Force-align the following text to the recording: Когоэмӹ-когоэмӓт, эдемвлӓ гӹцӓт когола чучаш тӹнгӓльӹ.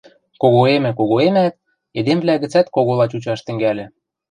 Когоэмӹ-когоэмӓт, 0.41 1.55
эдемвлӓ 1.99 2.35
гӹцӓт 2.43 2.67
когола 2.75 3.05
чучаш 3.11 3.39
тӹнгӓльӹ. 3.45 3.85